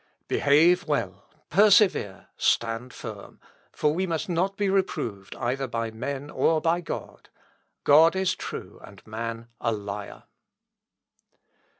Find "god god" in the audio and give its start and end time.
6.81-8.15